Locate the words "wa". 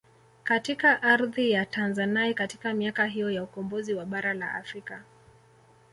3.93-4.05